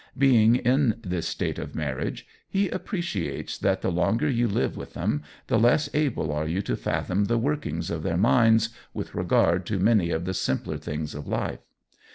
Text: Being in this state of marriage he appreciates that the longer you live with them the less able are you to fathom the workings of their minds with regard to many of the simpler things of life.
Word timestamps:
Being 0.17 0.55
in 0.55 0.99
this 1.03 1.27
state 1.27 1.59
of 1.59 1.75
marriage 1.75 2.25
he 2.49 2.69
appreciates 2.69 3.55
that 3.59 3.83
the 3.83 3.91
longer 3.91 4.27
you 4.27 4.47
live 4.47 4.75
with 4.75 4.95
them 4.95 5.21
the 5.45 5.59
less 5.59 5.93
able 5.93 6.31
are 6.31 6.47
you 6.47 6.63
to 6.63 6.75
fathom 6.75 7.25
the 7.25 7.37
workings 7.37 7.91
of 7.91 8.01
their 8.01 8.17
minds 8.17 8.69
with 8.95 9.13
regard 9.13 9.63
to 9.67 9.77
many 9.77 10.09
of 10.09 10.25
the 10.25 10.33
simpler 10.33 10.77
things 10.79 11.13
of 11.13 11.27
life. 11.27 11.59